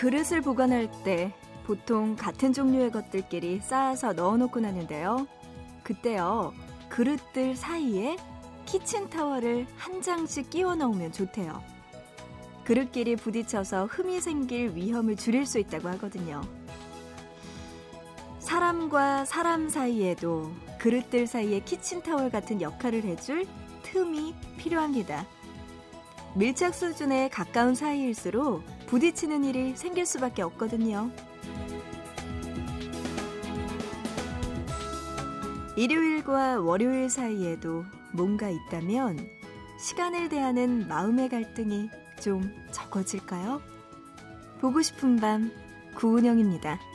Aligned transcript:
그릇을 0.00 0.40
보관할 0.40 0.90
때 1.04 1.30
보통 1.64 2.16
같은 2.16 2.54
종류의 2.54 2.90
것들끼리 2.90 3.60
쌓아서 3.60 4.14
넣어놓곤 4.14 4.64
하는데요. 4.64 5.26
그때요, 5.82 6.54
그릇들 6.88 7.54
사이에 7.54 8.16
키친타월을 8.64 9.66
한 9.76 10.00
장씩 10.00 10.48
끼워 10.48 10.74
넣으면 10.74 11.12
좋대요. 11.12 11.62
그릇끼리 12.64 13.16
부딪혀서 13.16 13.88
흠이 13.90 14.22
생길 14.22 14.74
위험을 14.74 15.16
줄일 15.16 15.44
수 15.44 15.58
있다고 15.58 15.90
하거든요. 15.90 16.40
사람과 18.38 19.26
사람 19.26 19.68
사이에도 19.68 20.50
그릇들 20.78 21.26
사이에 21.26 21.60
키친타월 21.60 22.30
같은 22.30 22.62
역할을 22.62 23.04
해줄 23.04 23.44
틈이 23.82 24.34
필요합니다. 24.56 25.26
밀착 26.34 26.74
수준에 26.74 27.28
가까운 27.28 27.74
사이일수록 27.74 28.62
부딪히는 28.90 29.44
일이 29.44 29.76
생길 29.76 30.04
수밖에 30.04 30.42
없거든요. 30.42 31.12
일요일과 35.76 36.60
월요일 36.60 37.08
사이에도 37.08 37.84
뭔가 38.12 38.48
있다면 38.50 39.16
시간을 39.78 40.28
대하는 40.28 40.88
마음의 40.88 41.28
갈등이 41.28 41.88
좀 42.20 42.52
적어질까요? 42.72 43.62
보고 44.60 44.82
싶은 44.82 45.16
밤 45.16 45.52
구은영입니다.' 45.94 46.80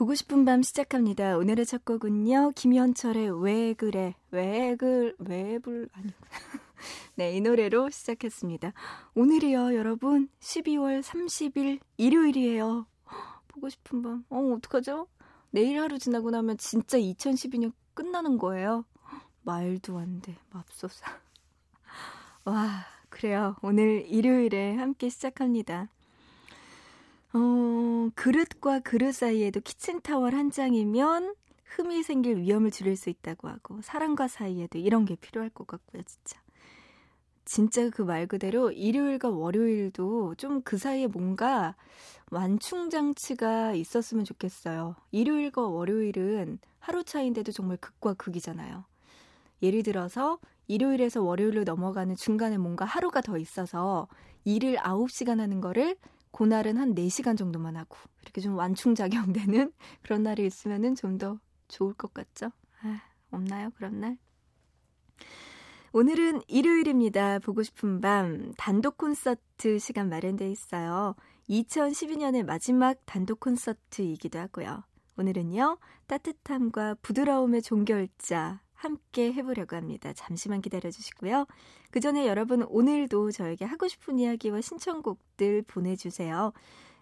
보고 0.00 0.14
싶은 0.14 0.46
밤' 0.46 0.62
시작합니다. 0.62 1.36
오늘의 1.36 1.66
첫 1.66 1.84
곡은요. 1.84 2.52
김현철의 2.56 3.42
'왜 3.42 3.74
그래 3.74 4.14
왜 4.30 4.74
그, 4.76 5.14
왜 5.18 5.58
불... 5.58 5.90
아니 5.92 6.10
네, 7.16 7.36
이 7.36 7.42
노래로 7.42 7.90
시작했습니다. 7.90 8.72
오늘이요, 9.14 9.74
여러분. 9.74 10.30
12월 10.40 11.02
30일 11.02 11.80
일요일이에요. 11.98 12.86
보고 13.48 13.68
싶은 13.68 14.00
밤. 14.00 14.24
어, 14.30 14.54
어떡하죠? 14.54 15.06
내일 15.50 15.78
하루 15.78 15.98
지나고 15.98 16.30
나면 16.30 16.56
진짜 16.56 16.96
2012년 16.96 17.74
끝나는 17.92 18.38
거예요. 18.38 18.86
말도 19.42 19.98
안 19.98 20.22
돼. 20.22 20.34
맙소사. 20.48 21.04
와, 22.46 22.86
그래요. 23.10 23.54
오늘 23.60 24.06
일요일에 24.06 24.76
함께 24.76 25.10
시작합니다. 25.10 25.90
어, 27.32 28.10
그릇과 28.14 28.80
그릇 28.80 29.12
사이에도 29.14 29.60
키친타월 29.60 30.34
한 30.34 30.50
장이면 30.50 31.34
흠이 31.64 32.02
생길 32.02 32.38
위험을 32.38 32.70
줄일 32.70 32.96
수 32.96 33.08
있다고 33.10 33.48
하고 33.48 33.80
사람과 33.82 34.26
사이에도 34.28 34.78
이런 34.78 35.04
게 35.04 35.14
필요할 35.16 35.50
것 35.50 35.66
같고요, 35.66 36.02
진짜. 36.02 36.40
진짜 37.44 37.90
그 37.90 38.04
말 38.04 38.26
그대로 38.26 38.70
일요일과 38.70 39.30
월요일도 39.30 40.34
좀 40.36 40.62
그 40.64 40.78
사이에 40.78 41.06
뭔가 41.08 41.74
완충 42.30 42.90
장치가 42.90 43.72
있었으면 43.74 44.24
좋겠어요. 44.24 44.96
일요일과 45.10 45.62
월요일은 45.68 46.58
하루 46.78 47.02
차인데도 47.04 47.52
정말 47.52 47.76
극과 47.78 48.14
극이잖아요. 48.14 48.84
예를 49.62 49.82
들어서 49.82 50.38
일요일에서 50.68 51.22
월요일로 51.22 51.64
넘어가는 51.64 52.16
중간에 52.16 52.58
뭔가 52.58 52.84
하루가 52.84 53.20
더 53.20 53.38
있어서 53.38 54.08
일을 54.44 54.76
9시간 54.78 55.38
하는 55.38 55.60
거를 55.60 55.96
그날은 56.32 56.76
한 56.76 56.94
4시간 56.94 57.36
정도만 57.36 57.76
하고 57.76 57.96
이렇게 58.22 58.40
좀 58.40 58.56
완충작용되는 58.56 59.72
그런 60.02 60.22
날이 60.22 60.46
있으면은 60.46 60.94
좀더 60.94 61.38
좋을 61.68 61.94
것 61.94 62.14
같죠? 62.14 62.52
아, 62.82 63.02
없나요? 63.30 63.70
그런 63.76 64.00
날? 64.00 64.18
오늘은 65.92 66.42
일요일입니다. 66.46 67.40
보고 67.40 67.62
싶은 67.64 68.00
밤 68.00 68.52
단독 68.56 68.96
콘서트 68.96 69.78
시간 69.80 70.08
마련돼 70.08 70.48
있어요. 70.50 71.16
2012년의 71.48 72.44
마지막 72.44 72.96
단독 73.06 73.40
콘서트이기도 73.40 74.38
하고요. 74.38 74.84
오늘은요, 75.16 75.78
따뜻함과 76.06 76.94
부드러움의 77.02 77.62
종결자 77.62 78.60
함께 78.80 79.30
해보려고 79.34 79.76
합니다. 79.76 80.12
잠시만 80.14 80.62
기다려 80.62 80.90
주시고요. 80.90 81.46
그 81.90 82.00
전에 82.00 82.26
여러분 82.26 82.62
오늘도 82.62 83.30
저에게 83.30 83.66
하고 83.66 83.88
싶은 83.88 84.18
이야기와 84.18 84.62
신청곡들 84.62 85.62
보내주세요. 85.62 86.54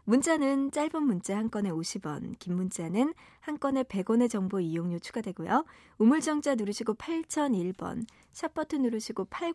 문자는 0.03 0.73
짧은 0.73 1.03
문자 1.03 1.37
한 1.37 1.51
건에 1.51 1.71
50원, 1.71 2.37
긴 2.41 2.57
문자는 2.57 3.15
한 3.41 3.59
건에 3.61 3.85
100원의 3.85 4.29
정보 4.29 4.59
이용료 4.59 4.99
추가되고요. 4.99 5.65
우물정자 5.99 6.57
누르시고 6.57 6.95
8001번, 6.95 8.07
샵버튼 8.33 8.83
누르시고 8.83 9.27
800 9.27 9.55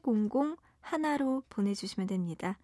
하나로 0.79 1.44
보내주시면 1.50 2.07
됩니다. 2.07 2.57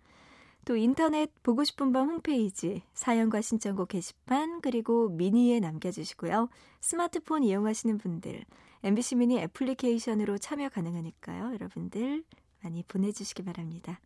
또 0.64 0.78
인터넷 0.78 1.32
보고 1.44 1.64
싶은 1.66 1.92
밤 1.92 2.10
홈페이지 2.10 2.84
사연과 2.94 3.42
신청곡 3.42 3.90
게시판 3.90 4.62
그리고 4.62 5.10
미니에 5.10 5.60
남겨주시고요. 5.60 6.50
스마트폰 6.80 7.44
이용하시는 7.44 7.98
분들 7.98 8.46
MBC 8.84 9.16
미니 9.16 9.40
애플리케이션으로 9.40 10.38
참여 10.38 10.70
가능하니까요. 10.70 11.54
여러분들 11.54 12.24
많이 12.62 12.84
보내주시기 12.84 13.44
바랍니다. 13.44 14.00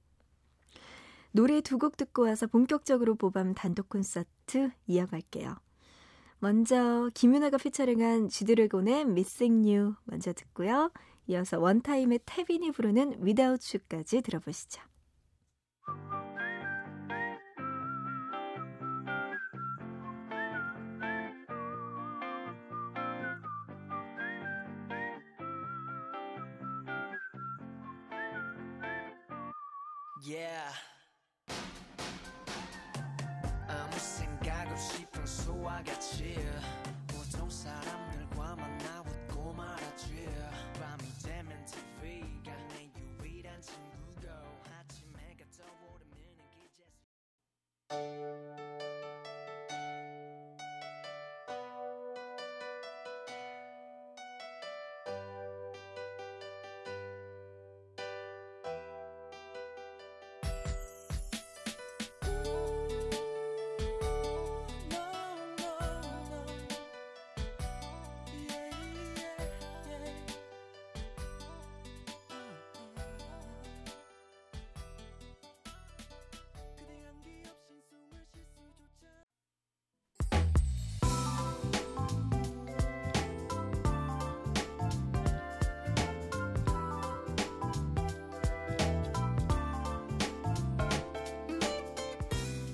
노래 1.31 1.61
두 1.61 1.77
곡 1.77 1.97
듣고 1.97 2.23
와서 2.23 2.47
본격적으로 2.47 3.15
보밤 3.15 3.53
단독 3.53 3.89
콘서트 3.89 4.71
이어갈게요. 4.87 5.55
먼저 6.39 7.09
김윤아가 7.13 7.57
피처링한 7.57 8.29
지드래곤의 8.29 9.01
Missing 9.01 9.67
You 9.67 9.95
먼저 10.03 10.33
듣고요. 10.33 10.91
이어서 11.27 11.59
원타임의 11.59 12.19
태빈이 12.25 12.71
부르는 12.71 13.23
Without 13.23 13.77
You까지 13.77 14.21
들어보시죠. 14.21 14.81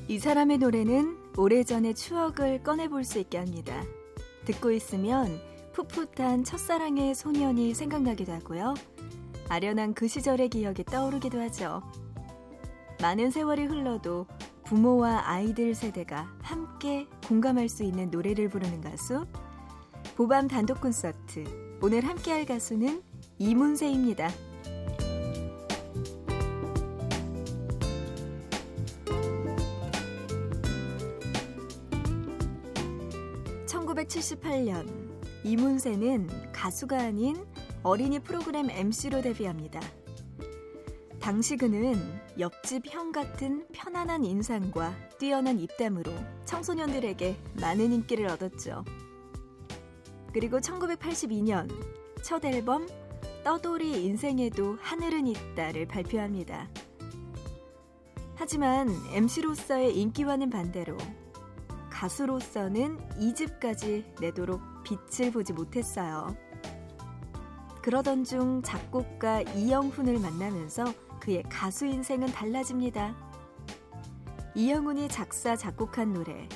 이 0.10 0.18
사람의 0.18 0.58
노래는 0.58 1.36
오래전의 1.38 1.94
추억을 1.94 2.64
꺼내볼 2.64 3.04
수 3.04 3.20
있게 3.20 3.38
합니다. 3.38 3.84
듣고 4.44 4.72
있으면 4.72 5.40
풋풋한 5.74 6.46
첫사랑의 6.46 7.14
소년이 7.14 7.76
생각나기도 7.76 8.32
하고요. 8.32 8.74
아련한 9.50 9.94
그 9.94 10.08
시절의 10.08 10.50
기억이 10.50 10.84
떠오르기도 10.86 11.40
하죠. 11.42 11.84
많은 13.04 13.30
세월이 13.30 13.66
흘러도 13.66 14.26
부모와 14.64 15.30
아이들 15.30 15.76
세대가 15.76 16.28
함께 16.42 17.06
공감할 17.28 17.70
수 17.70 17.84
있는 17.84 18.10
노래를 18.10 18.50
부르는 18.50 18.82
가수 18.82 19.28
보밤 20.16 20.48
단독 20.48 20.82
콘서트 20.82 21.44
오늘 21.84 22.04
함께할 22.04 22.48
가수는 22.48 23.04
이문세입니다. 23.38 24.28
1978년 34.00 35.10
이문세는 35.44 36.52
가수가 36.52 36.98
아닌 36.98 37.36
어린이 37.84 38.20
프로그램 38.20 38.70
MC로 38.70 39.22
데뷔합니다. 39.22 39.80
당시 41.20 41.58
그는 41.58 41.96
옆집 42.40 42.84
형 42.88 43.12
같은 43.12 43.68
편안한 43.74 44.24
인상과 44.24 44.96
뛰어난 45.18 45.60
입담으로 45.60 46.14
청소년들에게 46.46 47.36
많은 47.60 47.92
인기를 47.92 48.28
얻었죠. 48.28 48.86
그리고 50.34 50.60
1982년 50.60 51.70
첫 52.24 52.44
앨범 52.46 52.88
떠돌이 53.44 54.06
인생에도 54.06 54.78
하늘은 54.80 55.28
있다를 55.28 55.88
발표합니다. 55.88 56.70
하지만 58.36 58.90
MC로서의 59.12 59.98
인기와는 60.00 60.50
반대로 60.50 60.96
가수로서는 62.00 62.98
2집까지 63.20 64.06
내도록 64.22 64.62
빛을 64.84 65.34
보지 65.34 65.52
못했어요. 65.52 66.34
그러던 67.82 68.24
중 68.24 68.62
작곡가 68.64 69.42
이영훈을 69.42 70.18
만나면서 70.18 70.86
그의 71.20 71.44
가수 71.50 71.86
인생은 71.86 72.28
달라집니다. 72.28 73.18
이영훈이 74.56 75.10
작사, 75.10 75.58
작곡한 75.58 76.14
노래, 76.14 76.48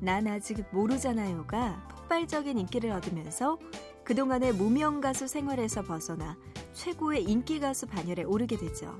난 0.00 0.26
아직 0.26 0.64
모르잖아요가 0.72 1.86
폭발적인 1.90 2.58
인기를 2.58 2.90
얻으면서 2.90 3.56
그동안의 4.02 4.54
무명 4.54 5.00
가수 5.00 5.28
생활에서 5.28 5.82
벗어나 5.82 6.36
최고의 6.72 7.22
인기 7.22 7.60
가수 7.60 7.86
반열에 7.86 8.24
오르게 8.24 8.56
되죠. 8.56 8.98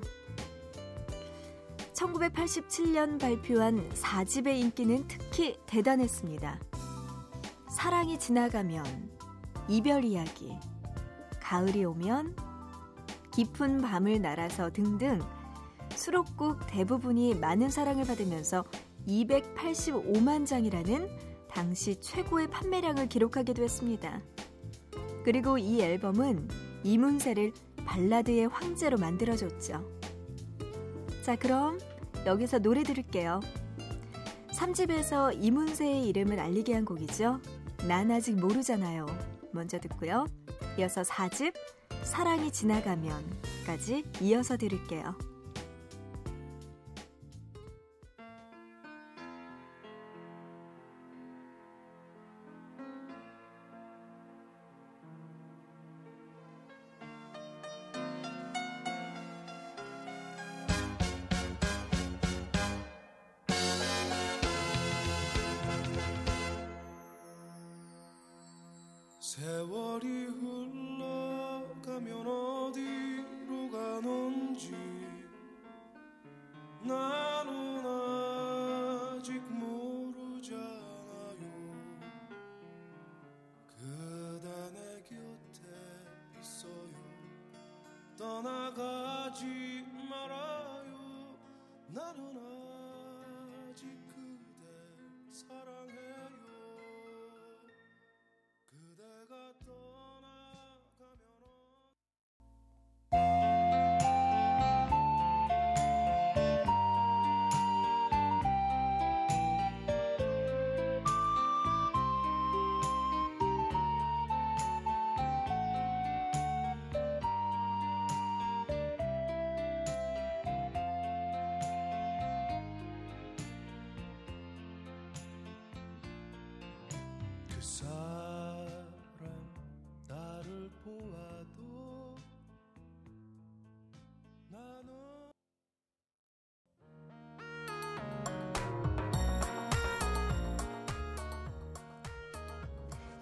1987년 1.98 3.18
발표한 3.18 3.88
4집의 3.90 4.60
인기는 4.60 5.04
특히 5.08 5.56
대단했습니다. 5.66 6.60
사랑이 7.68 8.18
지나가면, 8.18 8.84
이별 9.68 10.04
이야기, 10.04 10.56
가을이 11.40 11.84
오면, 11.84 12.36
깊은 13.32 13.82
밤을 13.82 14.22
날아서 14.22 14.70
등등 14.70 15.20
수록곡 15.94 16.68
대부분이 16.68 17.34
많은 17.34 17.68
사랑을 17.68 18.04
받으면서 18.04 18.64
285만 19.08 20.46
장이라는 20.46 21.08
당시 21.50 22.00
최고의 22.00 22.48
판매량을 22.48 23.08
기록하기도 23.08 23.62
했습니다. 23.62 24.20
그리고 25.24 25.58
이 25.58 25.80
앨범은 25.80 26.48
이문세를 26.84 27.52
발라드의 27.84 28.48
황제로 28.48 28.98
만들어줬죠. 28.98 29.97
자, 31.28 31.36
그럼 31.36 31.78
여기서 32.24 32.58
노래 32.58 32.82
들을게요. 32.82 33.40
3집에서 34.50 35.36
이문세의 35.38 36.08
이름을 36.08 36.40
알리게 36.40 36.72
한 36.72 36.86
곡이죠. 36.86 37.40
난 37.86 38.10
아직 38.10 38.34
모르잖아요. 38.34 39.04
먼저 39.52 39.78
듣고요. 39.78 40.24
이어서 40.78 41.02
4집 41.02 41.52
사랑이 42.02 42.50
지나가면까지 42.50 44.04
이어서 44.22 44.56
들을게요. 44.56 45.18
떠나가지 88.42 89.84
말아요. 90.08 91.36
나는 91.88 92.47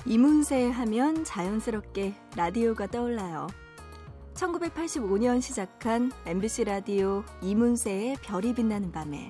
이문세 0.07 0.71
하면 0.71 1.25
자연스럽게 1.25 2.15
라디오가 2.37 2.87
떠올라요. 2.87 3.49
1985년 4.35 5.43
시작한 5.43 6.13
MBC 6.25 6.63
라디오 6.63 7.25
이문세의 7.43 8.19
별이 8.23 8.55
빛나는 8.55 8.93
밤에 8.93 9.29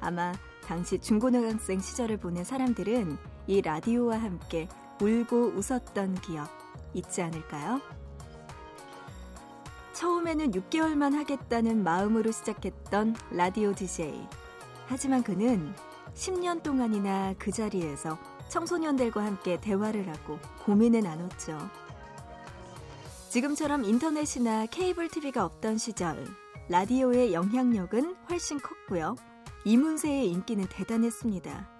아마 0.00 0.32
당시 0.64 0.98
중고등학생 0.98 1.80
시절을 1.80 2.16
보낸 2.16 2.42
사람들은 2.42 3.18
이 3.46 3.60
라디오와 3.60 4.16
함께 4.16 4.66
울고 5.02 5.52
웃었던 5.56 6.14
기억 6.22 6.48
있지 6.94 7.20
않을까요? 7.20 7.82
처음에는 9.92 10.52
6개월만 10.52 11.14
하겠다는 11.16 11.84
마음으로 11.84 12.30
시작했던 12.32 13.14
라디오 13.30 13.74
DJ. 13.74 14.26
하지만 14.86 15.22
그는 15.22 15.74
10년 16.14 16.62
동안이나 16.62 17.34
그 17.38 17.52
자리에서 17.52 18.18
청소년들과 18.52 19.24
함께 19.24 19.58
대화를 19.58 20.10
하고 20.10 20.38
고민을 20.66 21.00
나눴죠. 21.00 21.58
지금처럼 23.30 23.82
인터넷이나 23.84 24.66
케이블 24.66 25.08
TV가 25.08 25.46
없던 25.46 25.78
시절, 25.78 26.22
라디오의 26.68 27.32
영향력은 27.32 28.14
훨씬 28.28 28.60
컸고요. 28.60 29.16
이문세의 29.64 30.28
인기는 30.28 30.66
대단했습니다. 30.68 31.70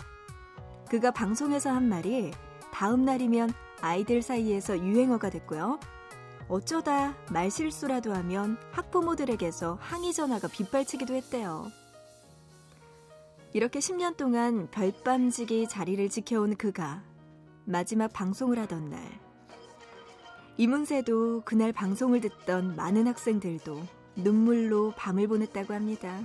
그가 0.88 1.10
방송에서 1.10 1.70
한 1.70 1.90
말이 1.90 2.30
다음 2.72 3.04
날이면 3.04 3.52
아이들 3.82 4.22
사이에서 4.22 4.78
유행어가 4.78 5.28
됐고요. 5.28 5.78
어쩌다 6.48 7.14
말실수라도 7.30 8.14
하면 8.14 8.56
학부모들에게서 8.70 9.76
항의 9.78 10.14
전화가 10.14 10.48
빗발치기도 10.48 11.12
했대요. 11.12 11.70
이렇게 13.52 13.78
10년 13.80 14.16
동안 14.16 14.68
별밤지기 14.70 15.68
자리를 15.68 16.08
지켜온 16.08 16.56
그가 16.56 17.02
마지막 17.64 18.12
방송을 18.12 18.58
하던 18.60 18.90
날 18.90 19.00
이문세도 20.56 21.42
그날 21.44 21.72
방송을 21.72 22.20
듣던 22.20 22.76
많은 22.76 23.06
학생들도 23.06 23.82
눈물로 24.16 24.92
밤을 24.96 25.28
보냈다고 25.28 25.72
합니다. 25.74 26.20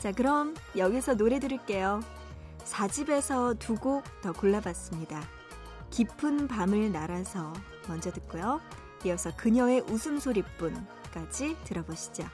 자, 0.00 0.12
그럼 0.12 0.54
여기서 0.76 1.16
노래 1.16 1.38
들을게요. 1.40 2.00
4집에서 2.64 3.58
두 3.58 3.76
곡 3.76 4.02
더 4.22 4.32
골라봤습니다. 4.32 5.22
깊은 5.90 6.48
밤을 6.48 6.92
날아서 6.92 7.52
먼저 7.88 8.10
듣고요. 8.12 8.60
이어서 9.04 9.34
그녀의 9.36 9.82
웃음소리뿐까지 9.82 11.56
들어보시죠. 11.64 12.24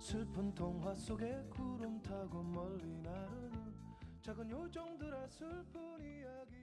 슬픈 0.00 0.52
동화 0.54 0.94
속에 0.94 1.30
구름 1.50 2.00
타고 2.00 2.42
멀리 2.42 2.86
나르는 3.02 3.74
작은 4.22 4.50
요정들의 4.50 5.28
슬픈 5.28 6.02
이야기 6.02 6.59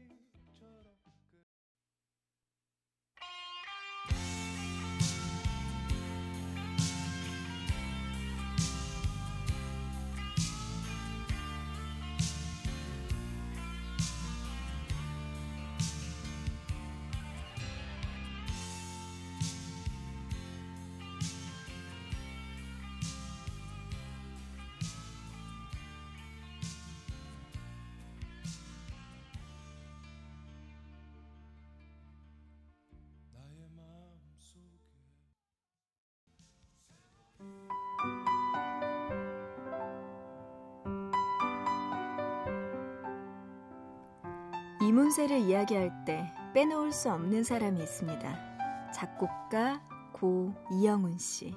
이문세를 44.88 45.40
이야기할 45.40 46.06
때 46.06 46.32
빼놓을 46.54 46.94
수 46.94 47.12
없는 47.12 47.44
사람이 47.44 47.78
있습니다. 47.84 48.92
작곡가 48.94 49.82
고 50.14 50.54
이영훈 50.72 51.18
씨. 51.18 51.54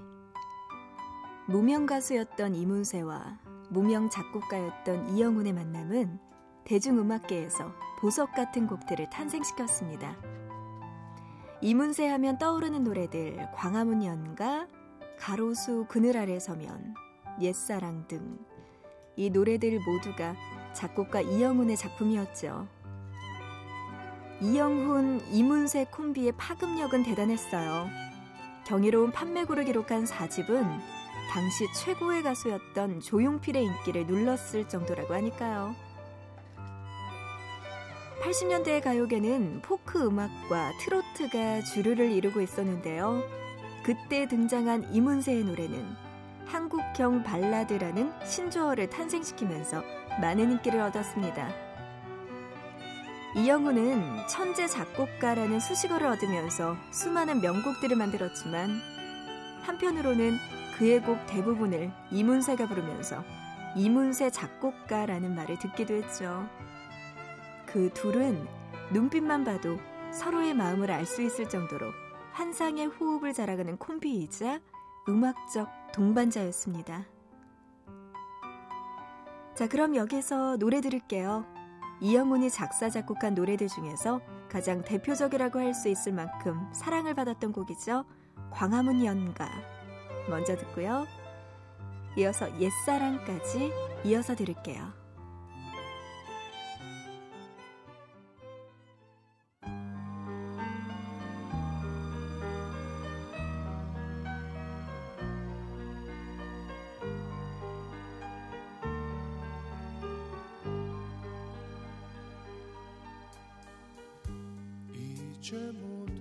무명 1.46 1.86
가수였던 1.86 2.56
이문세와 2.56 3.38
무명 3.70 4.10
작곡가였던 4.10 5.10
이영훈의 5.10 5.52
만남은 5.52 6.18
대중음악계에서 6.64 7.72
보석 8.00 8.32
같은 8.32 8.66
곡들을 8.66 9.08
탄생시켰습니다. 9.10 10.16
이문세 11.60 12.08
하면 12.08 12.36
떠오르는 12.36 12.82
노래들 12.82 13.50
광화문 13.54 14.02
연가, 14.02 14.66
가로수 15.16 15.86
그늘 15.88 16.16
아래 16.16 16.40
서면, 16.40 16.94
옛사랑 17.40 18.08
등 18.08 18.50
이 19.20 19.28
노래들 19.28 19.80
모두가 19.80 20.34
작곡가 20.72 21.20
이영훈의 21.20 21.76
작품이었죠. 21.76 22.66
이영훈, 24.42 25.20
이문세 25.30 25.86
콤비의 25.90 26.32
파급력은 26.38 27.02
대단했어요. 27.02 27.88
경이로운 28.66 29.12
판매고를 29.12 29.64
기록한 29.64 30.04
4집은 30.04 30.80
당시 31.30 31.66
최고의 31.74 32.22
가수였던 32.22 33.00
조용필의 33.00 33.62
인기를 33.62 34.06
눌렀을 34.06 34.66
정도라고 34.66 35.12
하니까요. 35.12 35.74
80년대의 38.22 38.82
가요계는 38.82 39.60
포크 39.62 40.06
음악과 40.06 40.72
트로트가 40.80 41.62
주류를 41.62 42.10
이루고 42.10 42.40
있었는데요. 42.40 43.22
그때 43.82 44.26
등장한 44.26 44.94
이문세의 44.94 45.44
노래는 45.44 45.84
한국형 46.46 47.22
발라드라는 47.22 48.12
신조어를 48.24 48.90
탄생시키면서 48.90 49.82
많은 50.20 50.52
인기를 50.52 50.80
얻었습니다. 50.80 51.69
이영훈은 53.36 54.26
천재 54.26 54.66
작곡가라는 54.66 55.60
수식어를 55.60 56.06
얻으면서 56.08 56.76
수많은 56.90 57.40
명곡들을 57.40 57.96
만들었지만 57.96 58.70
한편으로는 59.62 60.36
그의 60.76 61.00
곡 61.00 61.26
대부분을 61.26 61.92
이문세가 62.10 62.66
부르면서 62.66 63.22
이문세 63.76 64.30
작곡가라는 64.30 65.36
말을 65.36 65.60
듣기도 65.60 65.94
했죠. 65.94 66.48
그 67.66 67.90
둘은 67.94 68.48
눈빛만 68.92 69.44
봐도 69.44 69.78
서로의 70.10 70.54
마음을 70.54 70.90
알 70.90 71.06
수 71.06 71.22
있을 71.22 71.48
정도로 71.48 71.86
환상의 72.32 72.86
호흡을 72.86 73.32
자라가는 73.32 73.76
콤비이자 73.76 74.60
음악적 75.08 75.68
동반자였습니다. 75.92 77.06
자, 79.54 79.68
그럼 79.68 79.94
여기서 79.94 80.56
노래 80.56 80.80
들을게요. 80.80 81.59
이영훈이 82.00 82.50
작사 82.50 82.88
작곡한 82.88 83.34
노래들 83.34 83.68
중에서 83.68 84.20
가장 84.48 84.82
대표적이라고 84.82 85.58
할 85.58 85.74
수 85.74 85.88
있을 85.88 86.12
만큼 86.12 86.68
사랑을 86.72 87.14
받았던 87.14 87.52
곡이죠. 87.52 88.04
광화문 88.50 89.04
연가. 89.04 89.48
먼저 90.28 90.56
듣고요. 90.56 91.06
이어서 92.16 92.48
옛사랑까지 92.60 93.72
이어서 94.04 94.34
들을게요. 94.34 94.99
이제 115.40 115.56
모두 115.72 116.12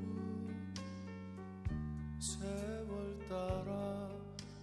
세월 2.19 3.19
따라 3.27 4.09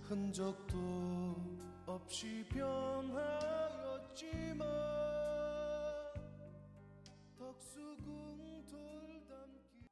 흔적도 0.09 1.37
없이 1.85 2.43
변하였지만 2.49 3.37
덕수궁 7.39 8.65
돌담기 8.71 9.91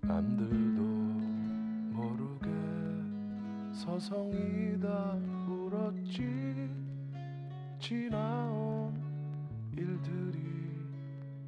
남들도 0.00 0.80
모르게 1.92 2.48
서성이다 3.74 4.88
울었지 5.46 6.63
지나온 7.84 8.94
일들이 9.76 10.40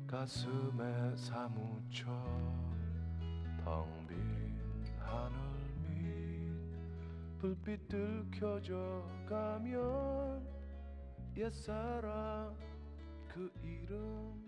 가슴에 0.07 1.17
사무쳐 1.17 2.05
텅 3.65 4.07
빈 4.07 4.15
하늘 4.99 5.39
밑 5.95 7.39
불빛들 7.39 8.27
켜져 8.33 9.03
가면 9.27 10.47
옛사랑 11.39 12.55
그 13.29 13.51
이름 13.63 14.46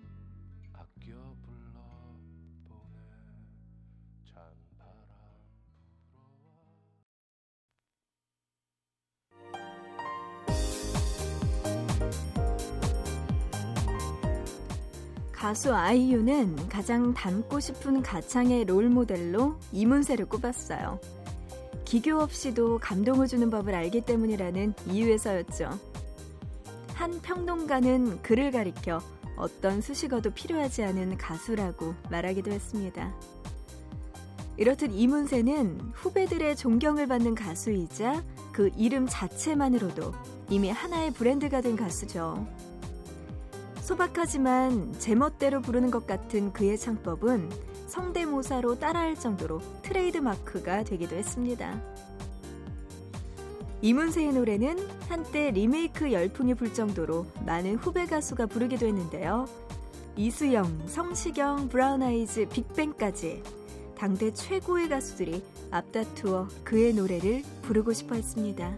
가수 15.39 15.73
아이유는 15.73 16.69
가장 16.69 17.15
닮고 17.15 17.61
싶은 17.61 18.03
가창의 18.03 18.65
롤 18.65 18.89
모델로 18.89 19.55
이문세를 19.71 20.27
꼽았어요. 20.27 20.99
기교 21.85 22.19
없이도 22.19 22.81
감동을 22.81 23.29
주는 23.29 23.49
법을 23.49 23.73
알기 23.73 24.01
때문이라는 24.01 24.75
이유에서였죠. 24.89 25.79
한 26.93 27.23
평론가는 27.23 28.21
그를 28.23 28.51
가리켜 28.51 29.01
어떤 29.37 29.81
수식어도 29.81 30.33
필요하지 30.33 30.83
않은 30.83 31.17
가수라고 31.19 31.95
말하기도 32.11 32.51
했습니다. 32.51 33.15
이렇듯 34.57 34.91
이문세는 34.93 35.93
후배들의 35.95 36.57
존경을 36.57 37.07
받는 37.07 37.37
가수이자 37.37 38.25
그 38.51 38.73
이름 38.77 39.07
자체만으로도 39.09 40.13
이미 40.51 40.69
하나의 40.69 41.13
브랜드가 41.13 41.61
된 41.61 41.77
가수죠. 41.77 42.45
소박하지만 43.89 44.93
제멋대로 44.99 45.63
부르는 45.63 45.91
것 45.91 46.07
같은 46.07 46.53
그의 46.53 46.77
창법은 46.77 47.49
성대모사로 47.87 48.79
따라할 48.79 49.15
정도로 49.15 49.63
트레이드 49.81 50.19
마크가 50.19 50.85
되기도 50.85 51.17
했습니다. 51.17 51.81
이문세의 53.81 54.35
노래는 54.35 54.77
한때 55.09 55.51
리메이크 55.53 56.13
열풍이 56.13 56.53
불 56.53 56.75
정도로 56.75 57.25
많은 57.47 57.77
후배 57.77 58.05
가수가 58.05 58.45
부르기도 58.45 58.87
했는데요. 58.87 59.47
이수영, 60.17 60.87
성시경, 60.87 61.71
브라운 61.71 62.03
아이즈, 62.03 62.47
빅뱅까지 62.51 63.43
당대 63.97 64.35
최고의 64.35 64.91
가수들이 64.91 65.43
앞다투어 65.71 66.49
그의 66.63 66.93
노래를 66.93 67.43
부르고 67.63 67.95
싶어 67.95 68.17
했습니다. 68.17 68.77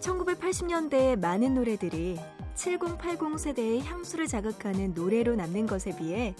1980년대의 0.00 1.16
많은 1.20 1.54
노래들이 1.54 2.18
7080 2.58 3.38
세대의 3.38 3.82
향수를 3.82 4.26
자극하는 4.26 4.92
노래로 4.92 5.36
남는 5.36 5.66
것에 5.68 5.96
비해 5.96 6.34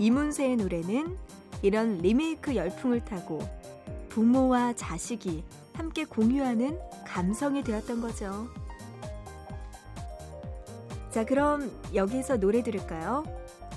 이문세의 0.00 0.56
노래는 0.56 1.16
이런 1.62 1.98
리메이크 1.98 2.56
열풍을 2.56 3.04
타고 3.04 3.40
부모와 4.08 4.72
자식이 4.74 5.44
함께 5.74 6.04
공유하는 6.04 6.78
감성이 7.06 7.62
되었던 7.62 8.00
거죠. 8.00 8.48
자, 11.12 11.24
그럼 11.24 11.70
여기서 11.94 12.38
노래 12.38 12.64
들을까요? 12.64 13.24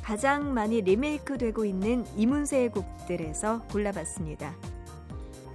가장 0.02 0.56
많이 0.56 0.82
리메이크 0.82 1.38
되고 1.38 1.66
있는 1.66 2.04
이문세의 2.18 2.72
곡들에서 2.72 3.62
골라봤습니다. 3.72 4.56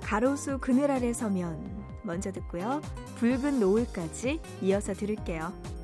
가로수 0.01 0.59
그늘 0.61 0.93
아래 0.93 1.13
서면 1.13 1.85
먼저 2.05 2.31
듣고요. 2.31 2.81
붉은 3.17 3.59
노을까지 3.59 4.41
이어서 4.63 4.95
들을게요. 4.95 5.80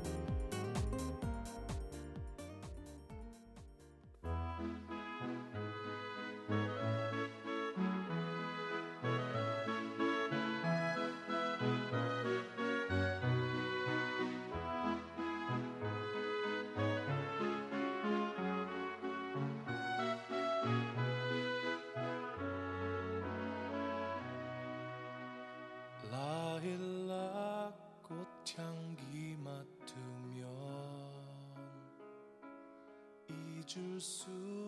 잊을 33.67 33.99
수 33.99 34.66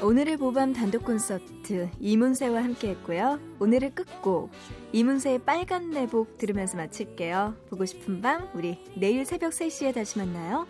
오늘의 0.00 0.36
보밤 0.36 0.72
단독 0.72 1.04
콘서트 1.04 1.90
이문세와 1.98 2.62
함께 2.62 2.90
했고요. 2.90 3.40
오늘의 3.58 3.96
끝곡 3.96 4.50
이문세의 4.92 5.40
빨간 5.40 5.90
내복 5.90 6.38
들으면서 6.38 6.76
마칠게요. 6.76 7.56
보고 7.68 7.84
싶은 7.84 8.22
밤 8.22 8.48
우리 8.54 8.78
내일 8.96 9.24
새벽 9.24 9.50
3시에 9.50 9.92
다시 9.92 10.18
만나요. 10.18 10.66